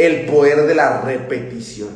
[0.00, 1.90] el poder de la repetición.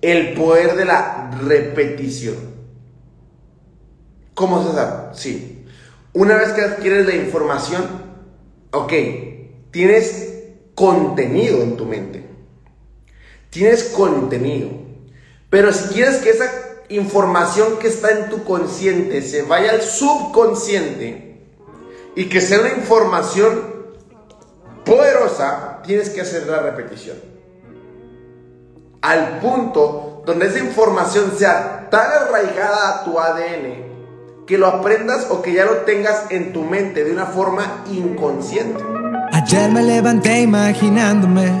[0.00, 2.36] El poder de la repetición.
[4.34, 5.14] ¿Cómo se sabe?
[5.14, 5.66] Sí.
[6.12, 7.82] Una vez que adquieres la información,
[8.70, 8.92] ok,
[9.72, 10.44] tienes
[10.76, 12.24] contenido en tu mente.
[13.50, 14.70] Tienes contenido.
[15.50, 16.52] Pero si quieres que esa
[16.88, 21.48] información que está en tu consciente se vaya al subconsciente
[22.14, 23.74] y que sea una información
[24.84, 27.16] poderosa, tienes que hacer la repetición.
[29.02, 33.90] Al punto donde esa información sea tan arraigada a tu ADN
[34.46, 38.82] que lo aprendas o que ya lo tengas en tu mente de una forma inconsciente.
[39.32, 41.52] Ayer me levanté imaginándome,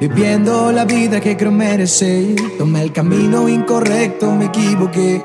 [0.00, 2.34] viviendo la vida que creo merecer.
[2.58, 5.24] Tomé el camino incorrecto, me equivoqué.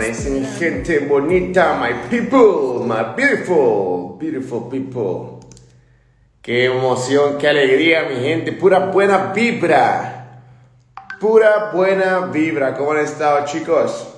[0.00, 5.46] Amanecen gente bonita, my people, my beautiful, beautiful people.
[6.40, 8.52] Qué emoción, qué alegría, mi gente.
[8.52, 10.42] Pura buena vibra.
[11.20, 12.74] Pura buena vibra.
[12.74, 14.08] ¿Cómo han estado, chicos?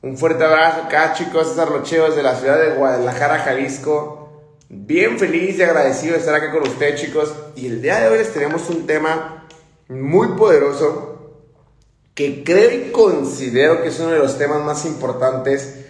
[0.00, 1.48] Un fuerte abrazo acá, chicos.
[1.48, 4.30] César Rocheos de la ciudad de Guadalajara, Jalisco.
[4.70, 7.34] Bien feliz y agradecido de estar aquí con ustedes, chicos.
[7.54, 9.46] Y el día de hoy les tenemos un tema
[9.88, 11.09] muy poderoso
[12.20, 15.86] que creo y considero que es uno de los temas más importantes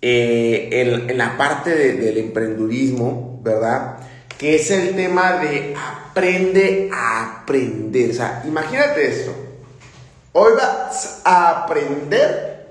[0.00, 3.96] eh, en, la parte de- del emprendurismo, ¿verdad?
[4.38, 8.10] Que es el tema de aprende a aprender.
[8.12, 9.34] O sea, imagínate esto.
[10.30, 12.68] Hoy vas a aprender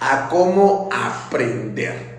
[0.00, 2.18] a cómo aprender.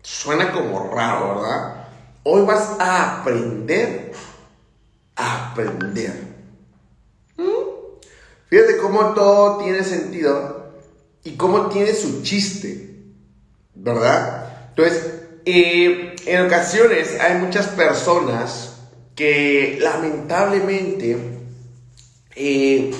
[0.00, 1.84] Suena como raro, ¿verdad?
[2.22, 4.12] Hoy vas a aprender
[5.16, 6.31] a aprender.
[8.52, 10.74] Fíjate cómo todo tiene sentido
[11.24, 12.96] y cómo tiene su chiste,
[13.74, 14.68] ¿verdad?
[14.68, 15.10] Entonces,
[15.46, 18.76] eh, en ocasiones hay muchas personas
[19.14, 21.16] que lamentablemente
[22.36, 22.90] eh,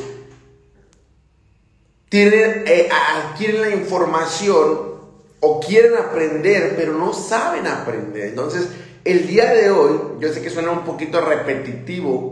[2.09, 4.81] tienen, eh, adquieren la información
[5.41, 8.29] o quieren aprender, pero no saben aprender.
[8.29, 8.69] Entonces,
[9.05, 12.32] el día de hoy, yo sé que suena un poquito repetitivo,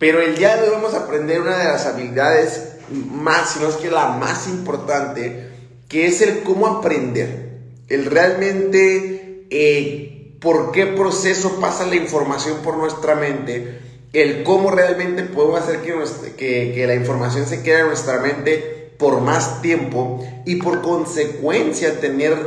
[0.00, 3.68] pero el día de hoy vamos a aprender una de las habilidades más, si no
[3.68, 5.50] es que la más importante,
[5.90, 7.58] que es el cómo aprender.
[7.86, 13.78] El realmente eh, por qué proceso pasa la información por nuestra mente,
[14.14, 19.60] el cómo realmente podemos hacer que, la información se quede en nuestra mente por más
[19.60, 22.38] tiempo y por consecuencia tener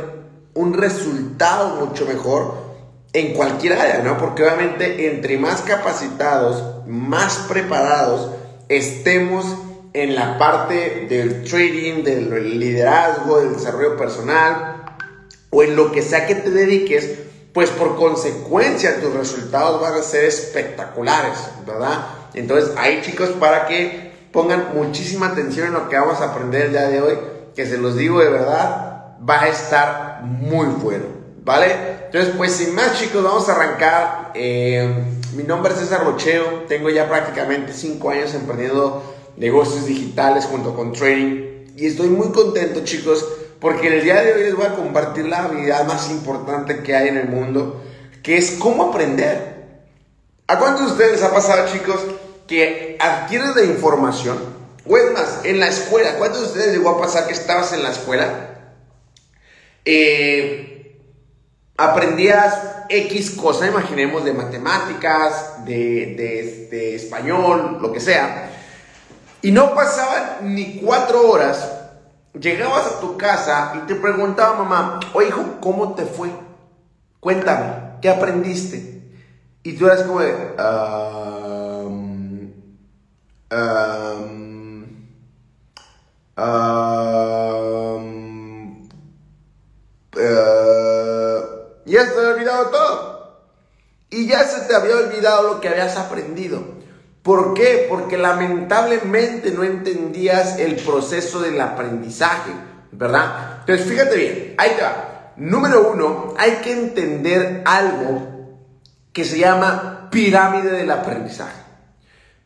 [0.54, 2.63] un resultado mucho mejor
[3.14, 4.18] en cualquier área, ¿no?
[4.18, 8.30] Porque obviamente entre más capacitados, más preparados
[8.68, 9.46] estemos
[9.92, 14.84] en la parte del trading, del liderazgo, del desarrollo personal
[15.50, 17.08] o en lo que sea que te dediques,
[17.52, 22.06] pues por consecuencia tus resultados van a ser espectaculares, ¿verdad?
[22.34, 26.72] Entonces ahí chicos para que pongan muchísima atención en lo que vamos a aprender el
[26.72, 27.18] día de hoy,
[27.54, 31.04] que se los digo de verdad, va a estar muy bueno,
[31.44, 31.76] ¿vale?
[32.06, 34.32] Entonces pues sin más chicos, vamos a arrancar.
[34.34, 34.88] Eh,
[35.36, 40.92] mi nombre es César Rocheo, tengo ya prácticamente 5 años emprendiendo negocios digitales junto con
[40.92, 43.26] trading y estoy muy contento chicos
[43.60, 47.08] porque el día de hoy les voy a compartir la habilidad más importante que hay
[47.08, 47.82] en el mundo,
[48.22, 49.54] que es cómo aprender.
[50.46, 51.98] ¿A cuántos de ustedes ha pasado, chicos,
[52.46, 54.38] que adquieres la información?
[54.86, 57.82] O es más, en la escuela, ¿cuántos de ustedes llegó a pasar que estabas en
[57.82, 58.50] la escuela?
[59.86, 60.73] Eh,
[61.76, 62.58] aprendías
[62.88, 66.14] X cosa, imaginemos, de matemáticas, de,
[66.70, 68.50] de- español, lo que sea,
[69.42, 71.70] y no pasaban ni cuatro horas,
[72.38, 76.30] llegabas a tu casa y te preguntaba mamá, oye hijo, ¿cómo te fue?
[77.20, 79.02] Cuéntame, ¿qué aprendiste?
[79.62, 82.52] Y tú eras como de, "Um,
[83.52, 84.84] um,
[86.36, 86.46] um,
[91.94, 93.14] ya se te había olvidado todo.
[94.10, 96.62] Y ya se te había olvidado lo que habías aprendido.
[97.22, 97.86] ¿Por qué?
[97.88, 102.50] Porque lamentablemente no entendías el proceso del aprendizaje,
[102.92, 103.60] ¿verdad?
[103.60, 105.32] Entonces, fíjate bien, ahí te va.
[105.36, 108.58] Número uno, hay que entender algo
[109.12, 111.62] que se llama pirámide del aprendizaje.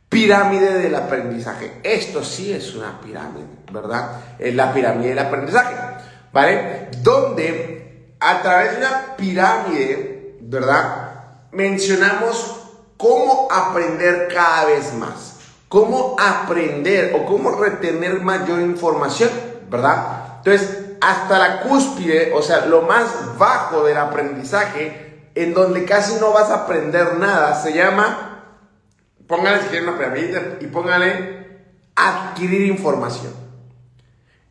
[0.09, 1.81] Pirámide del aprendizaje.
[1.83, 4.21] Esto sí es una pirámide, ¿verdad?
[4.39, 5.75] Es la pirámide del aprendizaje,
[6.33, 6.89] ¿vale?
[7.03, 7.78] Donde
[8.20, 11.11] a través de una pirámide, ¿verdad?
[11.53, 12.56] Mencionamos
[12.97, 15.37] cómo aprender cada vez más,
[15.69, 19.31] cómo aprender o cómo retener mayor información,
[19.70, 20.38] ¿verdad?
[20.38, 26.32] Entonces, hasta la cúspide, o sea, lo más bajo del aprendizaje, en donde casi no
[26.32, 28.44] vas a aprender nada, se llama,
[29.29, 31.38] póngale si quieren una pirámide y póngale
[31.94, 33.32] adquirir información.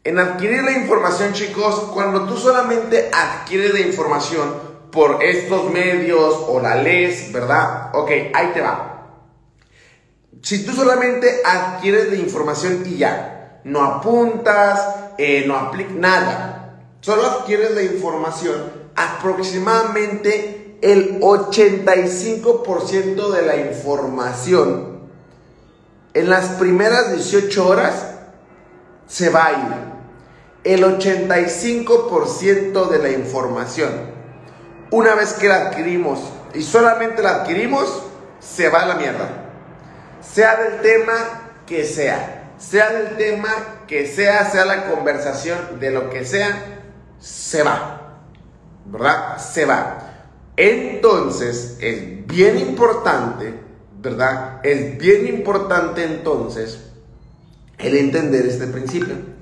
[0.07, 4.56] En adquirir la información, chicos, cuando tú solamente adquieres la información
[4.89, 7.89] por estos medios o la lees, ¿verdad?
[7.94, 9.06] Ok, ahí te va.
[10.42, 14.80] Si tú solamente adquieres la información y ya, no apuntas,
[15.18, 25.01] eh, no aplicas nada, solo adquieres la información, aproximadamente el 85% de la información
[26.13, 28.06] en las primeras 18 horas
[29.06, 29.96] se va a ir.
[30.63, 33.89] El 85% de la información,
[34.92, 36.19] una vez que la adquirimos
[36.54, 38.04] y solamente la adquirimos,
[38.39, 39.30] se va a la mierda.
[40.21, 41.13] Sea del tema
[41.65, 43.50] que sea, sea del tema
[43.88, 46.81] que sea, sea la conversación de lo que sea,
[47.19, 48.19] se va.
[48.86, 49.38] ¿Verdad?
[49.38, 50.00] Se va.
[50.56, 53.54] Entonces, es bien importante,
[54.00, 54.62] ¿verdad?
[54.63, 56.80] Es bien importante entonces
[57.77, 59.36] el entender este principio.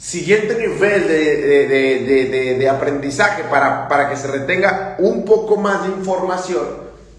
[0.00, 6.66] Siguiente nivel de, de, aprendizaje para, para que se retenga un poco más de información,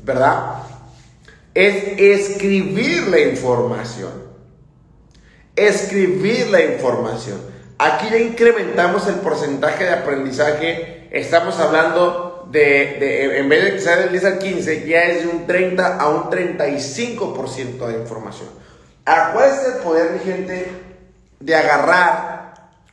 [0.03, 0.63] ¿verdad?
[1.53, 4.31] Es escribir la información
[5.55, 7.39] escribir la información.
[7.77, 11.07] Aquí ya incrementamos el porcentaje de aprendizaje.
[11.11, 15.29] Estamos hablando de, en vez de que sea del 10 al 15, ya es de
[15.29, 18.49] un 30 a un 35% de información.
[19.05, 20.67] Ahora, ¿cuál es el poder, mi gente,
[21.39, 22.40] de agarrar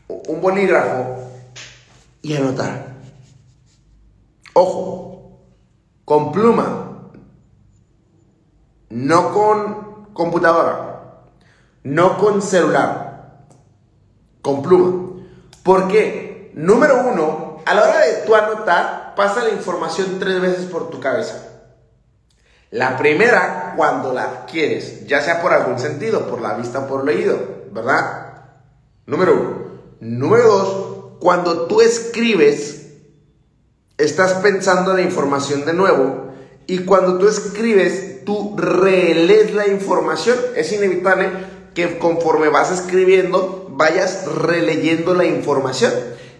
[0.08, 1.16] un bolígrafo
[2.22, 2.96] y anotar?
[4.54, 5.38] Ojo,
[6.04, 7.10] con pluma,
[8.90, 10.88] no con computadora
[11.88, 13.46] no con celular,
[14.42, 15.22] con pluma.
[15.62, 16.52] ¿Por qué?
[16.54, 21.00] Número uno, a la hora de tú anotar, pasa la información tres veces por tu
[21.00, 21.44] cabeza.
[22.70, 27.02] La primera, cuando la adquieres, ya sea por algún sentido, por la vista o por
[27.02, 27.38] el oído,
[27.70, 28.34] ¿verdad?
[29.06, 29.67] Número uno.
[30.00, 32.92] Número dos, cuando tú escribes,
[33.96, 36.28] estás pensando en la información de nuevo
[36.68, 40.36] y cuando tú escribes, tú relees la información.
[40.54, 41.30] Es inevitable
[41.74, 45.92] que conforme vas escribiendo, vayas releyendo la información.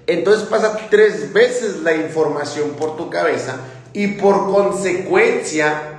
[0.07, 3.57] Entonces pasa tres veces la información por tu cabeza
[3.93, 5.99] y por consecuencia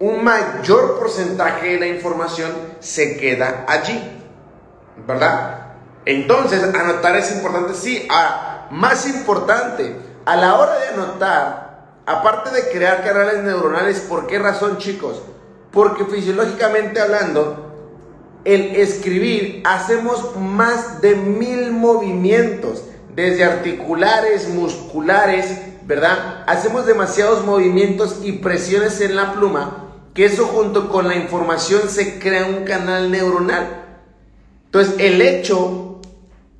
[0.00, 2.50] un mayor porcentaje de la información
[2.80, 4.00] se queda allí.
[5.06, 5.63] ¿Verdad?
[6.06, 8.06] Entonces, anotar es importante, sí.
[8.10, 14.38] Ah, más importante, a la hora de anotar, aparte de crear canales neuronales, ¿por qué
[14.38, 15.22] razón, chicos?
[15.70, 17.72] Porque fisiológicamente hablando,
[18.44, 22.84] el escribir hacemos más de mil movimientos,
[23.14, 26.44] desde articulares, musculares, ¿verdad?
[26.46, 32.18] Hacemos demasiados movimientos y presiones en la pluma, que eso junto con la información se
[32.18, 33.84] crea un canal neuronal.
[34.66, 35.83] Entonces, el hecho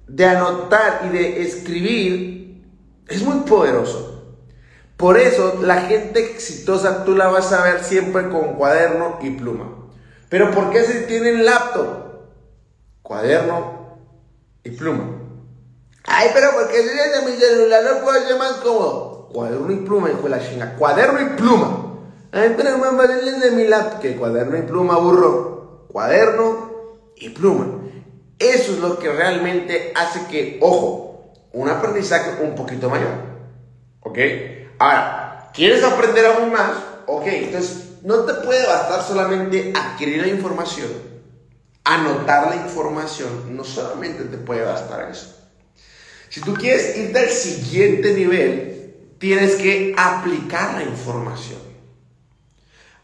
[0.06, 2.64] de anotar y de escribir
[3.08, 4.14] es muy poderoso.
[4.96, 9.88] Por eso, la gente exitosa tú la vas a ver siempre con cuaderno y pluma.
[10.28, 11.86] Pero ¿por qué se tienen laptop?
[13.02, 13.98] Cuaderno
[14.62, 15.20] y pluma.
[16.04, 19.28] Ay, pero porque si de mi celular no puedo ser más cómodo.
[19.32, 20.76] Cuaderno y pluma, hijo de la chinga.
[20.76, 21.84] Cuaderno y pluma.
[22.30, 25.86] Ay, pero más vale de mi laptop que cuaderno y pluma, burro.
[25.88, 26.70] Cuaderno
[27.16, 27.83] y pluma.
[28.38, 33.34] Eso es lo que realmente hace que, ojo, un aprendizaje un poquito mayor.
[34.00, 34.18] ¿Ok?
[34.78, 36.72] Ahora, ¿quieres aprender aún más?
[37.06, 40.88] Ok, entonces no te puede bastar solamente adquirir la información,
[41.84, 45.34] anotar la información, no solamente te puede bastar eso.
[46.28, 48.74] Si tú quieres irte al siguiente nivel,
[49.18, 51.60] tienes que aplicar la información.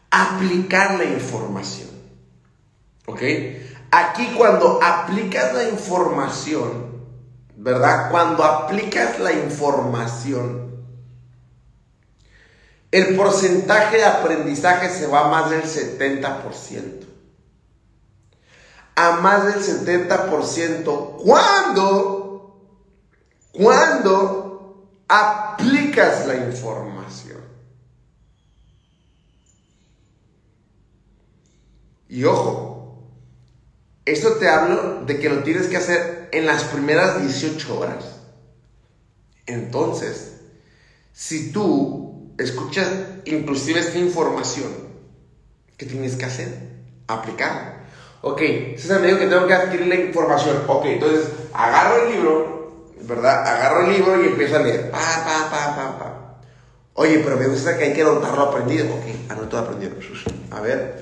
[0.09, 1.89] Aplicar la información.
[3.05, 3.21] ¿Ok?
[3.91, 7.03] Aquí cuando aplicas la información,
[7.57, 8.09] ¿verdad?
[8.09, 10.71] Cuando aplicas la información,
[12.91, 17.05] el porcentaje de aprendizaje se va a más del 70%.
[18.95, 22.59] A más del 70% cuando,
[23.51, 27.41] cuando aplicas la información.
[32.09, 32.70] Y ojo,
[34.11, 38.05] esto te hablo de que lo tienes que hacer en las primeras 18 horas.
[39.45, 40.37] Entonces,
[41.13, 42.87] si tú escuchas
[43.25, 44.71] inclusive esta información,
[45.77, 46.57] ¿qué tienes que hacer?
[47.07, 47.81] Aplicarla.
[48.21, 48.41] Ok,
[48.77, 50.63] César me dijo que tengo que adquirir la información.
[50.67, 53.45] Ok, entonces agarro el libro, ¿verdad?
[53.47, 54.91] Agarro el libro y empiezo a leer.
[54.91, 56.37] Pa, pa, pa, pa, pa.
[56.93, 58.85] Oye, pero me gusta que hay que anotarlo aprendido.
[58.93, 59.95] Ok, anoto aprendido.
[60.51, 61.01] A ver.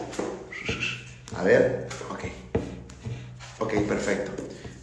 [1.36, 1.88] A ver.
[2.12, 2.49] Ok.
[3.60, 4.32] Ok, perfecto.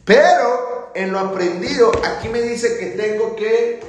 [0.04, 3.80] Pero en lo aprendido, aquí me dice que tengo que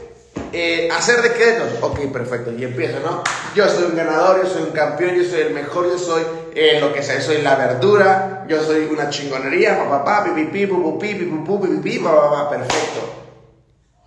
[0.51, 1.73] eh, hacer decretos.
[1.81, 2.51] Ok, perfecto.
[2.51, 3.23] Y empiezo, ¿no?
[3.53, 6.23] Yo soy un ganador, yo soy un campeón, yo soy el mejor, yo soy
[6.55, 10.73] eh, lo que sea, soy la verdura, yo soy una chingonería, papá, papá, pipi, pipi,
[10.99, 13.13] pipi, pipi, papá, perfecto.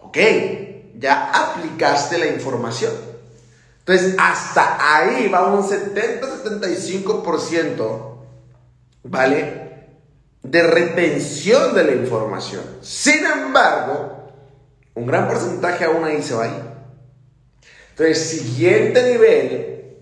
[0.01, 0.19] Ok,
[0.97, 2.93] ya aplicaste la información.
[3.81, 8.17] Entonces, hasta ahí va un 70-75%,
[9.05, 9.70] ¿vale?
[10.43, 12.63] De retención de la información.
[12.81, 14.33] Sin embargo,
[14.95, 16.63] un gran porcentaje aún ahí se va ahí.
[17.91, 19.97] Entonces, siguiente nivel,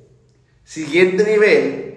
[0.64, 1.88] siguiente nivel,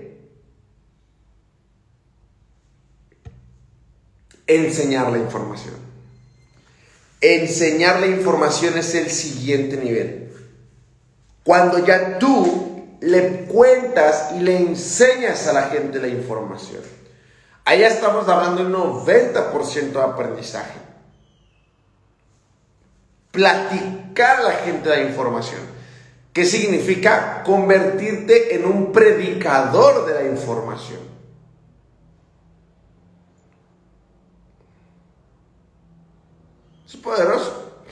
[4.48, 5.76] enseñar la información.
[7.22, 10.34] Enseñar la información es el siguiente nivel.
[11.44, 16.82] Cuando ya tú le cuentas y le enseñas a la gente la información.
[17.66, 20.92] Ya estamos hablando de un 90% de aprendizaje
[23.32, 25.62] platicar a la gente la información.
[26.34, 27.44] ¿Qué significa?
[27.44, 31.00] Convertirte en un predicador de la información.
[36.88, 37.84] Es poderoso.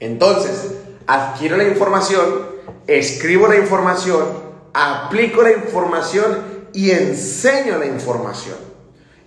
[0.00, 0.74] Entonces,
[1.06, 2.46] adquiero la información,
[2.86, 4.24] escribo la información,
[4.72, 8.56] aplico la información y enseño la información.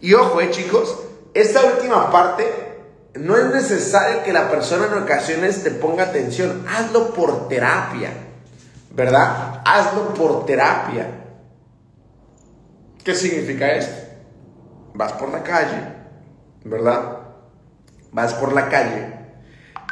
[0.02, 0.98] Y ojo, eh, chicos,
[1.34, 2.46] esta última parte
[3.16, 6.66] no es necesario que la persona en ocasiones te ponga atención.
[6.68, 8.12] Hazlo por terapia.
[8.94, 9.62] ¿Verdad?
[9.66, 11.08] Hazlo por terapia.
[13.04, 13.96] ¿Qué significa esto?
[14.94, 15.96] Vas por la calle,
[16.66, 17.20] ¿verdad?
[18.12, 19.22] Vas por la calle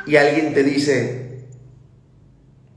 [0.05, 1.47] y alguien te dice,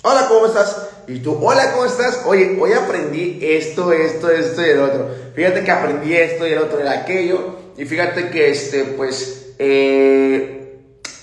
[0.02, 0.88] hola, ¿cómo estás?
[1.08, 2.22] Y tú, hola, ¿cómo estás?
[2.26, 5.08] Oye, hoy aprendí esto, esto, esto y el otro.
[5.34, 7.56] Fíjate que aprendí esto y el otro y aquello.
[7.76, 10.62] Y fíjate que, este, pues, eh,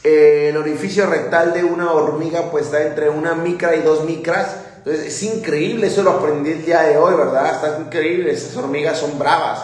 [0.03, 4.55] el orificio rectal de una hormiga pues está entre una micra y dos micras.
[4.77, 7.55] Entonces es increíble, eso lo aprendí el día de hoy, ¿verdad?
[7.55, 9.59] Está increíble, esas hormigas son bravas.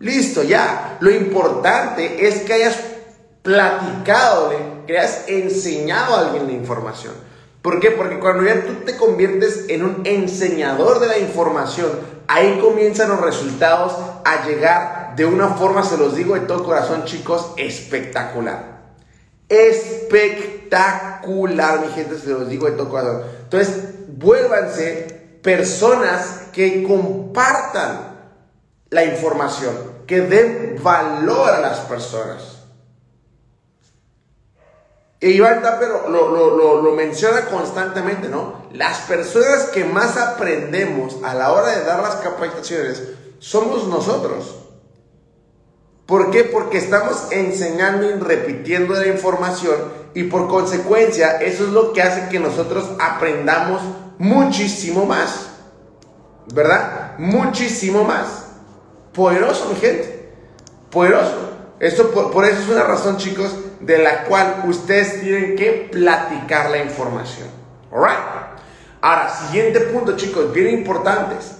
[0.00, 0.98] Listo, ya.
[1.00, 2.76] Lo importante es que hayas
[3.42, 4.52] platicado,
[4.86, 7.14] que hayas enseñado a alguien la información.
[7.66, 7.90] ¿Por qué?
[7.90, 11.90] Porque cuando ya tú te conviertes en un enseñador de la información,
[12.28, 13.92] ahí comienzan los resultados
[14.24, 18.82] a llegar de una forma, se los digo de todo corazón, chicos, espectacular.
[19.48, 23.22] Espectacular, mi gente, se los digo de todo corazón.
[23.42, 23.82] Entonces,
[24.16, 28.16] vuélvanse personas que compartan
[28.90, 29.74] la información,
[30.06, 32.55] que den valor a las personas.
[35.20, 38.66] Y Iván Tapper lo, lo, lo, menciona constantemente, ¿no?
[38.72, 43.02] Las personas que más aprendemos a la hora de dar las capacitaciones
[43.38, 44.56] somos nosotros.
[46.04, 46.44] ¿Por qué?
[46.44, 49.76] Porque estamos enseñando y repitiendo la información
[50.14, 53.82] y por consecuencia eso es lo que hace que nosotros aprendamos
[54.18, 55.48] muchísimo más.
[56.54, 57.18] ¿Verdad?
[57.18, 58.46] Muchísimo más.
[59.12, 60.32] Poderoso, mi gente.
[60.90, 61.50] Poderoso.
[61.80, 66.82] Esto por, eso es una razón, chicos, de la cual ustedes tienen que platicar la
[66.82, 67.48] información.
[67.92, 68.18] Alright.
[69.00, 71.56] Ahora, siguiente punto, chicos, bien importantes.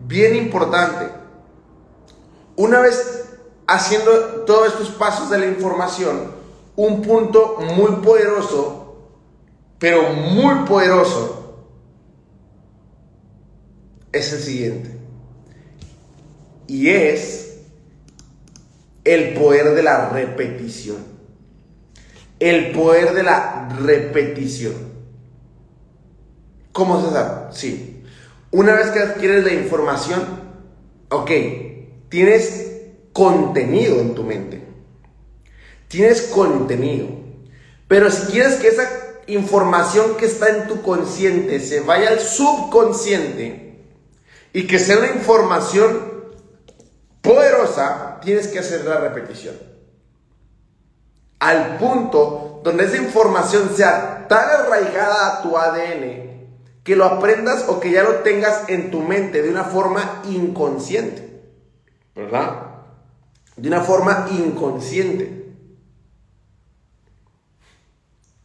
[0.00, 1.10] Bien importante.
[2.56, 3.28] Una vez
[3.66, 4.10] haciendo
[4.46, 6.32] todos estos pasos de la información,
[6.76, 8.96] un punto muy poderoso,
[9.78, 11.66] pero muy poderoso,
[14.12, 14.96] es el siguiente.
[16.66, 17.60] Y es
[19.04, 21.17] el poder de la repetición.
[22.40, 24.74] El poder de la repetición.
[26.72, 27.52] ¿Cómo se sabe?
[27.52, 28.04] Sí.
[28.50, 30.22] Una vez que adquieres la información,
[31.10, 31.30] ok,
[32.08, 32.68] tienes
[33.12, 34.62] contenido en tu mente.
[35.88, 37.08] Tienes contenido.
[37.88, 38.88] Pero si quieres que esa
[39.26, 43.84] información que está en tu consciente se vaya al subconsciente
[44.52, 46.18] y que sea una información
[47.20, 49.67] poderosa, tienes que hacer la repetición.
[51.38, 56.28] Al punto donde esa información sea tan arraigada a tu ADN
[56.84, 61.42] que lo aprendas o que ya lo tengas en tu mente de una forma inconsciente.
[62.14, 62.62] ¿Verdad?
[63.56, 65.54] De una forma inconsciente.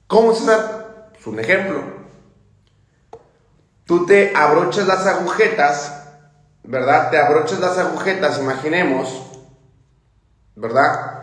[0.07, 1.09] ¿Cómo se da?
[1.13, 1.81] Pues un ejemplo.
[3.85, 6.03] Tú te abrochas las agujetas,
[6.63, 7.11] ¿verdad?
[7.11, 9.23] Te abrochas las agujetas, imaginemos,
[10.55, 11.22] ¿verdad?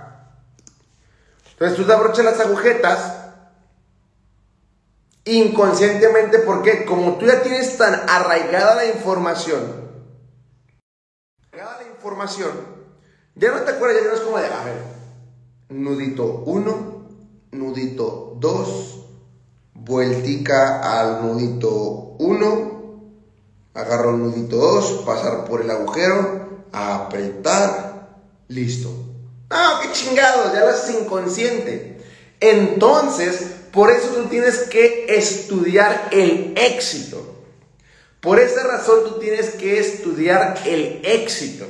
[1.61, 3.17] Entonces tú te abrochas las agujetas
[5.26, 9.61] inconscientemente porque como tú ya tienes tan arraigada la información,
[11.52, 12.50] arraigada la información,
[13.35, 14.83] ya no te acuerdas, ya no es como de, a ver,
[15.69, 17.07] nudito 1,
[17.52, 19.05] nudito 2,
[19.75, 23.02] vueltica al nudito 1,
[23.75, 28.09] agarro el nudito 2, pasar por el agujero, apretar,
[28.49, 29.10] listo.
[29.50, 31.99] Ah, qué chingados, ya lo haces inconsciente.
[32.38, 37.26] Entonces, por eso tú tienes que estudiar el éxito.
[38.21, 41.66] Por esa razón tú tienes que estudiar el éxito,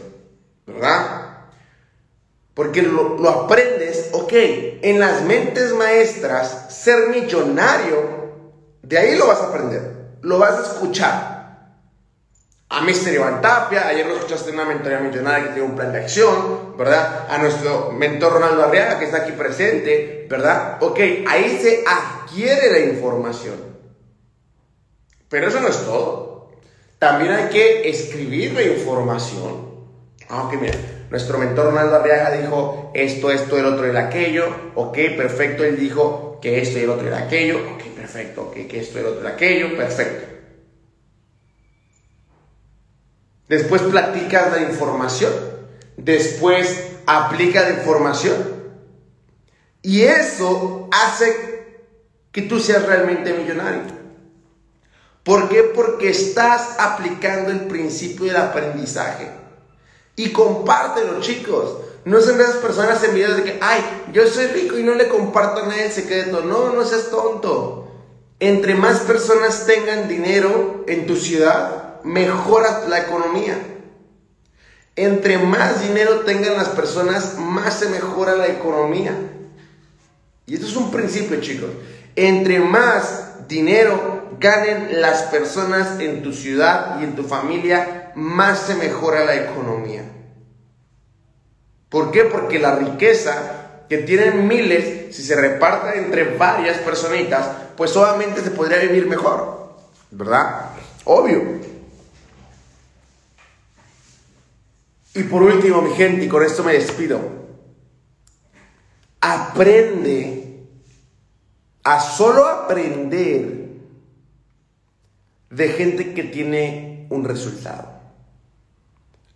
[0.67, 1.39] ¿verdad?
[2.55, 4.33] Porque lo, lo, aprendes, ok,
[4.83, 8.35] en las mentes maestras, ser millonario,
[8.83, 11.30] de ahí lo vas a aprender, lo vas a escuchar
[12.73, 13.13] a Mr.
[13.13, 16.77] Iván Tapia, ayer lo escuchaste en una mentoría millonaria que tiene un plan de acción,
[16.79, 17.27] ¿verdad?
[17.29, 20.79] A nuestro mentor Ronaldo Arriaga que está aquí presente, ¿verdad?
[20.81, 23.57] Ok, ahí se adquiere la información.
[25.29, 26.53] Pero eso no es todo.
[27.01, 29.69] También hay que escribir la información.
[30.29, 30.75] Ah, ok, mira,
[31.11, 34.45] nuestro mentor Ronaldo Arriaga dijo esto, esto, el otro, el aquello.
[34.77, 37.59] Ok, perfecto, él dijo que esto y el otro era aquello.
[37.75, 39.77] Ok, perfecto, ok, que esto el otro era aquello.
[39.77, 40.40] Perfecto.
[43.51, 45.33] Después platicas la información.
[45.97, 48.37] Después aplica la información.
[49.83, 51.81] Y eso hace
[52.31, 53.83] que tú seas realmente millonario.
[55.25, 55.65] ¿Por qué?
[55.65, 59.33] Porque estás aplicando el principio del aprendizaje.
[60.15, 61.79] Y compártelo, chicos.
[62.05, 63.83] No sean esas personas envidiosas de que, ay,
[64.13, 66.43] yo soy rico y no le comparto a nadie el secreto.
[66.43, 67.89] No, no seas tonto.
[68.39, 73.59] Entre más personas tengan dinero en tu ciudad, mejoras la economía.
[74.97, 79.13] Entre más dinero tengan las personas, más se mejora la economía.
[80.47, 81.71] Y esto es un principio, chicos.
[82.17, 88.75] Entre más dinero ganen las personas en tu ciudad y en tu familia, más se
[88.75, 90.03] mejora la economía.
[91.89, 92.25] ¿Por qué?
[92.25, 98.51] Porque la riqueza que tienen miles, si se reparta entre varias personitas, pues obviamente se
[98.53, 99.77] podría vivir mejor.
[100.11, 100.71] ¿Verdad?
[101.05, 101.70] Obvio.
[105.15, 107.21] Y por último, mi gente, y con esto me despido,
[109.21, 110.67] aprende
[111.83, 113.71] a solo aprender
[115.51, 117.89] de gente que tiene un resultado.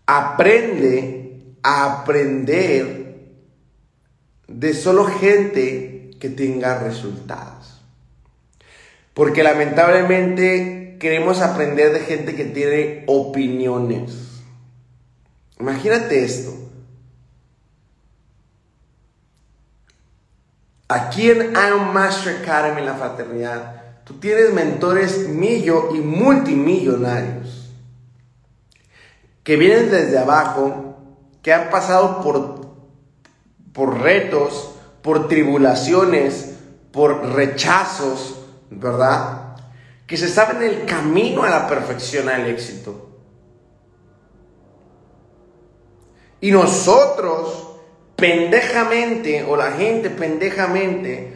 [0.07, 3.33] Aprende a aprender
[4.47, 7.81] de solo gente que tenga resultados.
[9.13, 14.24] Porque lamentablemente queremos aprender de gente que tiene opiniones
[15.59, 16.53] Imagínate esto.
[20.89, 27.71] Aquí en Iron Master Academy, en la fraternidad, tú tienes mentores millo y multimillonarios
[29.43, 30.97] que vienen desde abajo,
[31.43, 32.77] que han pasado por,
[33.73, 34.71] por retos,
[35.03, 36.55] por tribulaciones,
[36.91, 38.37] por rechazos,
[38.71, 39.57] ¿verdad?
[40.07, 43.14] Que se saben el camino a la perfección, al éxito.
[46.45, 47.69] Y nosotros,
[48.17, 51.33] pendejamente, o la gente pendejamente,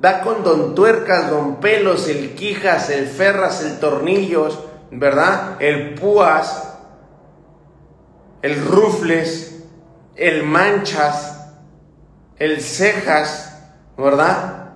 [0.00, 4.56] da con don tuercas, don pelos, el quijas, el ferras, el tornillos,
[4.92, 5.60] ¿verdad?
[5.60, 6.78] El púas,
[8.42, 9.64] el rufles,
[10.14, 11.50] el manchas,
[12.36, 13.64] el cejas,
[13.98, 14.74] ¿verdad?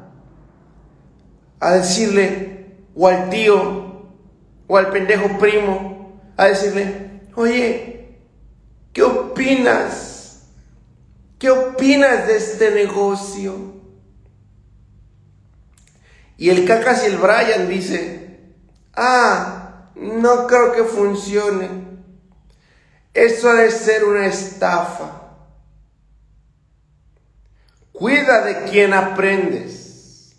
[1.61, 4.09] A decirle, o al tío,
[4.67, 7.94] o al pendejo primo, a decirle, oye,
[8.95, 10.45] ¿Qué opinas?
[11.41, 13.75] ¿Qué opinas de este negocio?
[16.37, 18.55] Y el Cacas y el Brian dice,
[18.95, 21.69] ah, no creo que funcione.
[23.13, 25.23] Eso ha de ser una estafa.
[27.93, 30.37] Cuida de quien aprendes.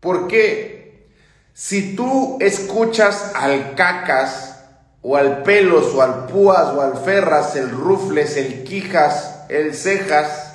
[0.00, 1.08] ¿Por qué?
[1.52, 4.51] Si tú escuchas al Cacas,
[5.02, 10.52] o al pelos, o al púas, o al ferras, el rufles, el quijas, el cejas,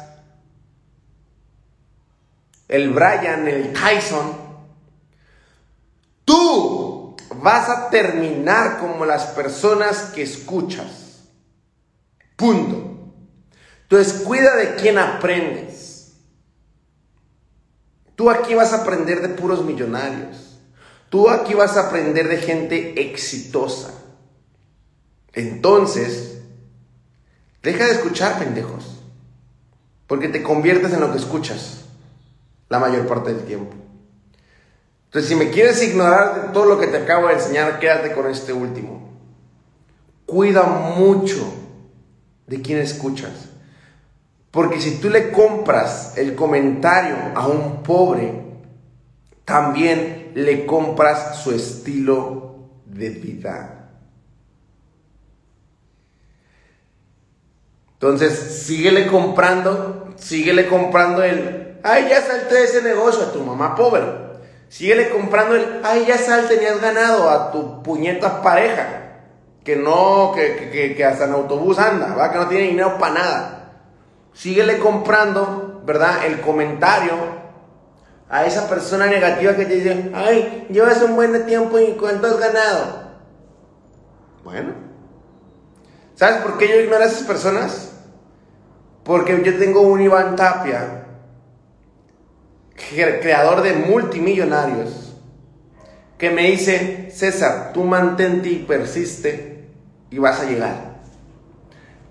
[2.69, 4.47] el Brian, el Tyson.
[6.23, 11.23] Tú vas a terminar como las personas que escuchas.
[12.37, 13.13] Punto.
[13.83, 16.13] Entonces cuida de quién aprendes.
[18.15, 20.59] Tú aquí vas a aprender de puros millonarios.
[21.09, 23.93] Tú aquí vas a aprender de gente exitosa.
[25.37, 26.39] Entonces,
[27.61, 29.03] deja de escuchar pendejos.
[30.07, 31.81] Porque te conviertes en lo que escuchas
[32.69, 33.75] la mayor parte del tiempo.
[35.05, 38.27] Entonces, si me quieres ignorar de todo lo que te acabo de enseñar, quédate con
[38.31, 39.11] este último.
[40.25, 41.53] Cuida mucho
[42.47, 43.49] de quién escuchas.
[44.49, 48.41] Porque si tú le compras el comentario a un pobre,
[49.45, 52.55] también le compras su estilo
[52.87, 53.76] de vida.
[57.99, 63.75] Entonces, síguele comprando, síguele comprando el, ay, ya salte de ese negocio a tu mamá
[63.75, 64.03] pobre.
[64.69, 69.03] Síguele comprando el, ay, ya salte, has ganado a tu puñeta pareja.
[69.63, 72.31] Que no, que, que, hasta en autobús anda, ¿va?
[72.31, 73.73] Que no tiene dinero para nada.
[74.31, 76.25] Síguele comprando, ¿verdad?
[76.25, 77.13] El comentario
[78.29, 82.39] a esa persona negativa que te dice, ay, llevas un buen tiempo y cuánto has
[82.39, 83.07] ganado.
[84.43, 84.86] Bueno,
[86.17, 87.91] ¿Sabes por qué yo ignoro a esas personas?
[89.03, 91.05] Porque yo tengo un Iván Tapia,
[92.75, 95.13] creador de multimillonarios,
[96.17, 99.69] que me dice, César, tú mantente y persiste
[100.09, 101.01] y vas a llegar.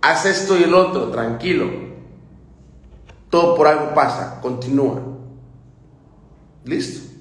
[0.03, 1.69] Haz esto y el otro, tranquilo.
[3.29, 5.03] Todo por algo pasa, continúa.
[6.64, 7.12] Listo.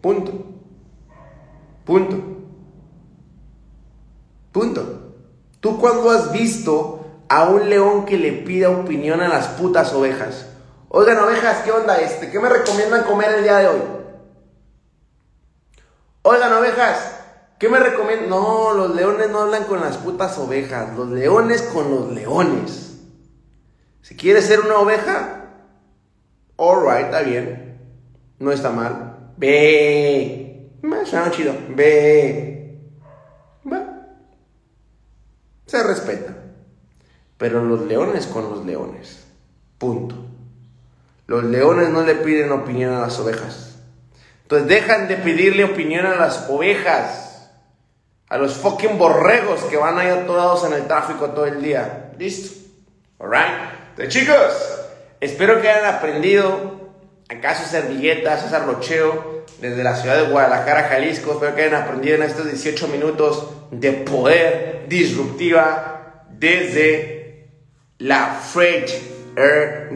[0.00, 0.32] Punto.
[1.84, 2.16] Punto.
[4.50, 4.99] Punto.
[5.60, 10.46] ¿Tú cuándo has visto a un león que le pida opinión a las putas ovejas?
[10.88, 12.30] Oigan, ovejas, ¿qué onda este?
[12.30, 13.80] ¿Qué me recomiendan comer el día de hoy?
[16.22, 17.20] Oigan, ovejas,
[17.58, 18.30] ¿qué me recomiendan?
[18.30, 22.98] No, los leones no hablan con las putas ovejas, los leones con los leones.
[24.00, 25.44] Si quieres ser una oveja,
[26.56, 27.78] alright, está bien.
[28.38, 29.34] No está mal.
[29.36, 30.72] Ve.
[30.82, 31.54] Me chido.
[31.68, 32.49] Ve
[35.70, 36.34] se respeta.
[37.38, 39.24] Pero los leones con los leones.
[39.78, 40.16] Punto.
[41.26, 43.78] Los leones no le piden opinión a las ovejas.
[44.42, 47.48] Entonces dejan de pedirle opinión a las ovejas.
[48.28, 52.12] A los fucking borregos que van ahí atorados en el tráfico todo el día.
[52.18, 52.58] Listo.
[53.20, 53.70] Alright.
[53.90, 54.80] Entonces chicos,
[55.20, 56.80] espero que hayan aprendido.
[57.28, 61.32] Acaso servilletas, César Rocheo, desde la ciudad de Guadalajara, Jalisco.
[61.32, 67.50] Espero que hayan aprendido en estos 18 minutos de poder disruptiva desde
[67.98, 68.88] la Freight
[69.36, 69.90] Air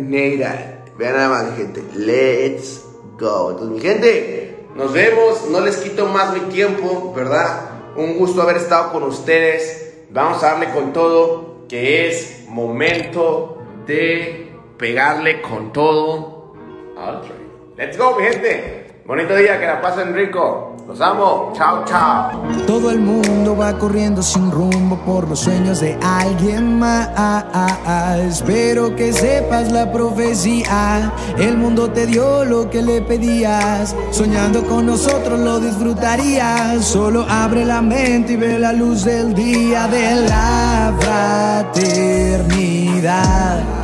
[0.97, 1.83] Vean nada más, gente.
[1.95, 2.85] Let's
[3.19, 3.51] go.
[3.51, 5.49] Entonces, mi gente, nos vemos.
[5.51, 7.71] No les quito más mi tiempo, ¿verdad?
[7.97, 10.05] Un gusto haber estado con ustedes.
[10.11, 16.55] Vamos a darle con todo, que es momento de pegarle con todo.
[17.77, 18.84] Let's go, mi gente.
[19.07, 20.77] Bonito día, que la pasen rico.
[20.89, 21.53] Los amo.
[21.55, 22.31] Chao, chao.
[22.67, 27.11] Todo el mundo va corriendo sin rumbo por los sueños de alguien más.
[28.19, 31.13] Espero que sepas la profecía.
[31.37, 33.95] El mundo te dio lo que le pedías.
[34.11, 36.83] Soñando con nosotros lo disfrutarías.
[36.83, 40.95] Solo abre la mente y ve la luz del día de la
[41.75, 43.84] fraternidad.